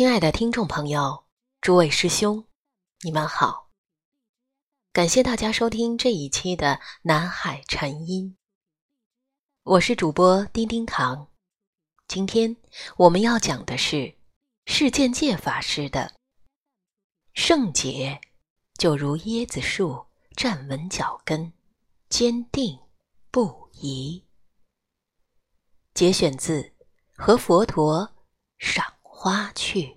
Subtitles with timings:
[0.00, 1.26] 亲爱的听众朋友，
[1.60, 2.46] 诸位师兄，
[3.02, 3.68] 你们好！
[4.94, 8.34] 感谢大家收听这一期的《南海禅音》，
[9.62, 11.28] 我是主播丁丁堂。
[12.08, 12.56] 今天
[12.96, 14.16] 我们要讲的是
[14.64, 16.14] 释见界法师的
[17.36, 18.22] “圣洁
[18.78, 21.52] 就如椰子树站稳脚跟，
[22.08, 22.78] 坚定
[23.30, 24.24] 不移”，
[25.92, 26.62] 节选自
[27.18, 28.14] 《和佛陀
[28.56, 28.82] 赏》。
[29.22, 29.94] 花去，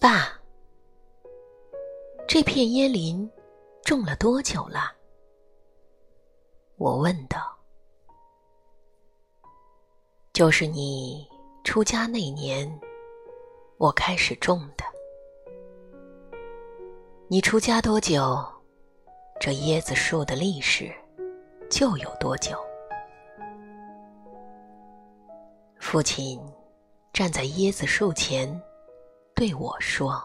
[0.00, 0.40] 爸，
[2.26, 3.30] 这片椰林
[3.84, 4.90] 种了多久了？
[6.76, 7.54] 我问道。
[10.32, 11.28] 就是你
[11.62, 12.80] 出家那年，
[13.76, 14.91] 我开始种的。
[17.32, 18.46] 你出家多久，
[19.40, 20.92] 这椰子树的历史
[21.70, 22.54] 就有多久。
[25.80, 26.38] 父亲
[27.10, 28.60] 站在椰子树前，
[29.34, 30.22] 对我说：“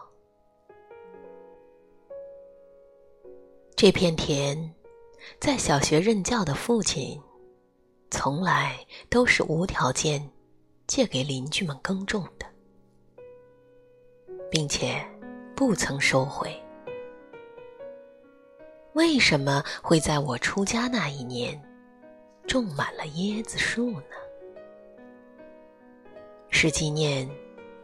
[3.74, 4.70] 这片田，
[5.40, 7.18] 在小学任教的父亲，
[8.10, 8.78] 从来
[9.08, 10.30] 都是无条件
[10.86, 12.44] 借给邻居们耕种的，
[14.50, 15.02] 并且
[15.56, 16.54] 不曾收回。”
[18.98, 21.56] 为什么会在我出家那一年，
[22.48, 24.16] 种满了椰子树呢？
[26.50, 27.30] 是纪念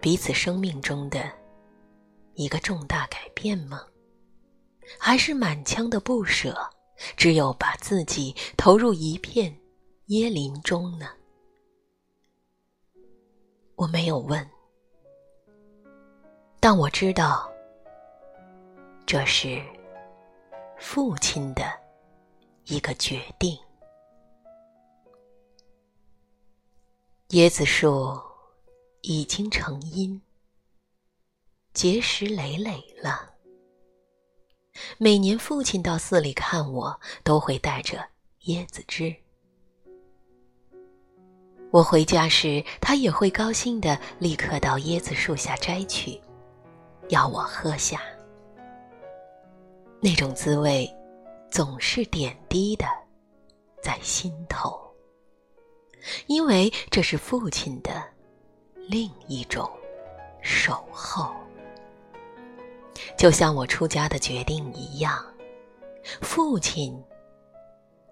[0.01, 1.31] 彼此生命中的
[2.35, 3.81] 一个重大改变吗？
[4.99, 6.53] 还是满腔的不舍，
[7.17, 9.57] 只有把自己投入一片
[10.09, 11.07] 椰林中呢？
[13.77, 14.45] 我没有问，
[16.59, 17.49] 但我知道，
[19.07, 19.63] 这是。
[20.87, 21.63] 父亲的
[22.67, 23.59] 一个决定。
[27.31, 28.21] 椰子树
[29.01, 30.21] 已经成荫，
[31.73, 33.33] 结实累累了。
[34.99, 38.07] 每年父亲到寺里看我，都会带着
[38.43, 39.17] 椰子汁。
[41.71, 46.21] 我回家时，他也会高兴的立刻到椰子树下摘去，
[47.09, 48.03] 要我喝下。
[50.05, 50.87] 那种滋味，
[51.51, 52.85] 总是点滴的，
[53.83, 54.79] 在心头。
[56.27, 58.05] 因为这是父亲的
[58.77, 59.67] 另一种
[60.43, 61.33] 守候，
[63.17, 65.25] 就像我出家的决定一样，
[66.21, 67.03] 父亲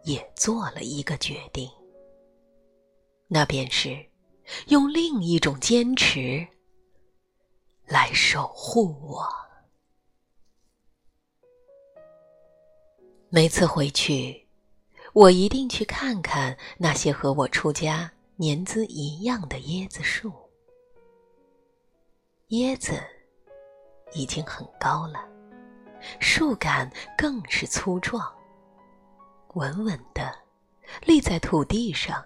[0.02, 1.70] 也做了一个决定，
[3.28, 4.02] 那便是
[4.68, 6.48] 用另一种坚持
[7.84, 9.28] 来守护我。
[13.34, 14.46] 每次回去，
[15.14, 20.30] 我一定去看看那些和我出家年资一样的椰子树。
[22.50, 22.92] 椰子
[24.12, 25.26] 已经很高了，
[26.20, 28.30] 树干更是粗壮，
[29.54, 30.30] 稳稳的
[31.06, 32.22] 立在土地上，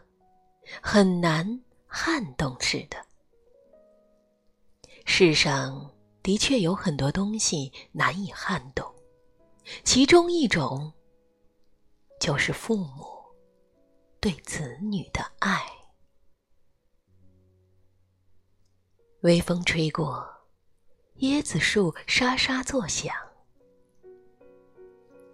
[0.83, 2.97] 很难撼动似的。
[5.05, 5.89] 世上
[6.21, 8.93] 的确有很多东西难以撼动，
[9.85, 10.93] 其中一种。
[12.19, 13.07] 就是父母
[14.21, 15.61] 对子女的爱。
[19.21, 20.27] 微风吹过，
[21.17, 23.15] 椰子树沙沙作响。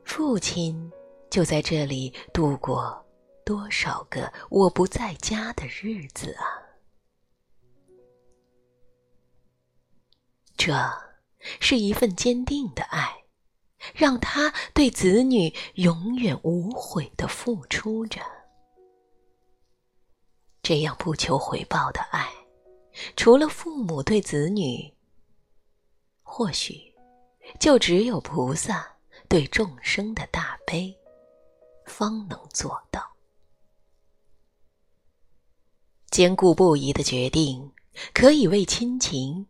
[0.05, 0.91] 父亲
[1.31, 3.05] 就在这里度过
[3.45, 6.45] 多少个我不在家的日子啊！
[10.57, 10.73] 这
[11.61, 13.22] 是一份坚定的爱。
[13.95, 18.21] 让他对子女永远无悔的付出着，
[20.63, 22.29] 这样不求回报的爱，
[23.17, 24.95] 除了父母对子女，
[26.23, 26.95] 或许
[27.59, 28.97] 就只有菩萨
[29.29, 30.97] 对众生的大悲，
[31.87, 33.03] 方能做到。
[36.11, 37.73] 坚固不移的决定，
[38.13, 39.47] 可以为亲情，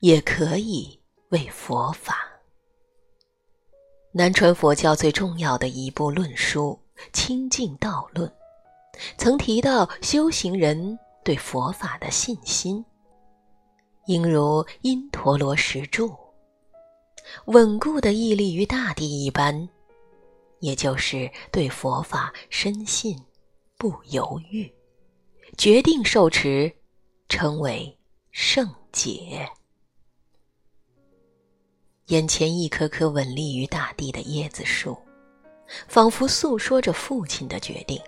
[0.00, 1.00] 也可以
[1.30, 2.33] 为佛法。
[4.16, 6.78] 南传佛教最重要的一部论书
[7.12, 8.28] 《清净道论》，
[9.18, 12.84] 曾提到修行人对佛法的信心，
[14.06, 16.16] 应如因陀罗石柱，
[17.46, 19.68] 稳固的屹立于大地一般，
[20.60, 23.20] 也就是对佛法深信，
[23.76, 24.72] 不犹豫，
[25.58, 26.72] 决定受持，
[27.28, 27.98] 称为
[28.30, 29.50] 圣解。
[32.08, 34.94] 眼前一棵棵稳立于大地的椰子树，
[35.88, 37.98] 仿佛诉说着父亲的决定，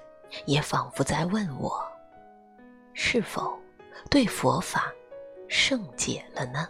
[0.45, 1.83] 也仿佛在问我：
[2.93, 3.59] 是否
[4.11, 4.93] 对佛法
[5.49, 6.69] 圣解了呢？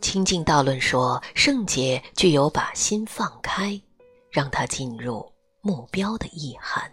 [0.00, 3.80] 清净道论说，圣解具有把心放开，
[4.30, 6.92] 让它进入目标的意涵。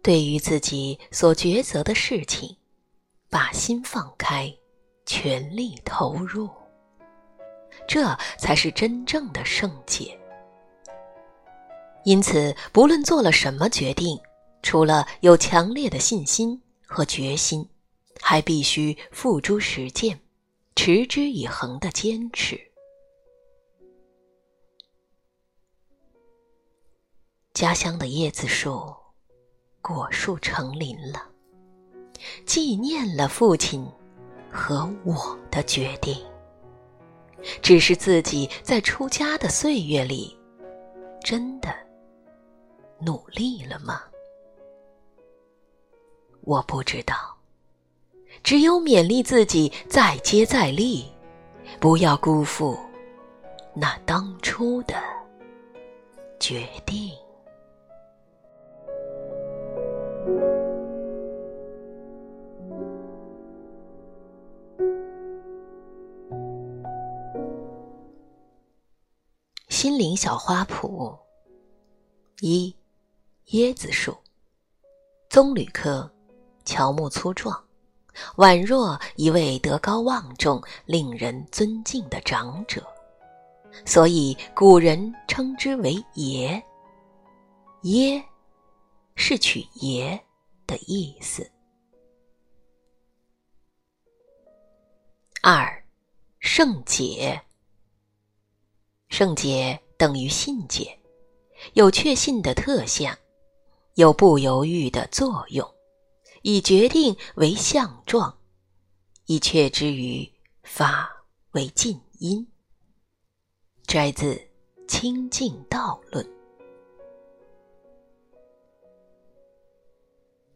[0.00, 2.56] 对于自己所抉择的事情，
[3.28, 4.54] 把心放开。
[5.12, 6.48] 全力投入，
[7.88, 10.16] 这才是真正的圣洁。
[12.04, 14.16] 因此，不论做了什么决定，
[14.62, 17.68] 除了有强烈的信心和决心，
[18.20, 20.20] 还必须付诸实践，
[20.76, 22.56] 持之以恒的坚持。
[27.52, 28.94] 家乡的椰子树，
[29.82, 31.26] 果树成林了，
[32.46, 33.84] 纪念了父亲。
[34.50, 36.16] 和我的决定，
[37.62, 40.36] 只是自己在出家的岁月里，
[41.22, 41.68] 真的
[42.98, 44.02] 努力了吗？
[46.42, 47.14] 我不知道，
[48.42, 51.04] 只有勉励自己再接再厉，
[51.78, 52.78] 不要辜负
[53.74, 54.94] 那当初的
[56.38, 57.12] 决定。
[69.80, 71.18] 心灵小花圃。
[72.40, 72.76] 一，
[73.46, 74.14] 椰子树，
[75.30, 76.12] 棕榈科，
[76.66, 77.58] 乔木粗壮，
[78.36, 82.86] 宛若一位德高望重、令人尊敬的长者，
[83.86, 86.62] 所以古人称之为爷。
[87.84, 88.22] 椰，
[89.14, 90.22] 是取爷
[90.66, 91.50] 的意思。
[95.40, 95.82] 二，
[96.38, 97.42] 圣解。
[99.10, 100.98] 圣解等于信解，
[101.74, 103.14] 有确信的特相，
[103.96, 105.68] 有不犹豫的作用，
[106.42, 108.38] 以决定为相状，
[109.26, 112.46] 以确之于法为近因。
[113.84, 114.34] 摘自
[114.86, 116.24] 《清净道论》。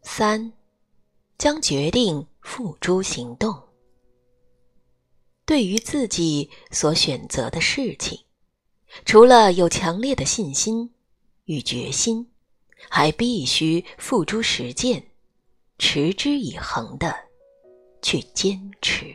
[0.03, 0.53] 三，
[1.37, 3.61] 将决定付诸行动。
[5.45, 8.25] 对于自己所选择的事情。
[9.05, 10.95] 除了有强烈的信心
[11.45, 12.31] 与决心，
[12.89, 15.11] 还必须付诸实践，
[15.79, 17.15] 持之以恒的
[18.01, 19.15] 去坚持。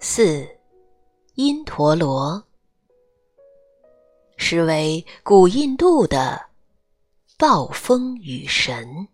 [0.00, 0.46] 四，
[1.34, 2.44] 因陀罗，
[4.36, 6.46] 实为古印度的
[7.38, 9.08] 暴风雨神。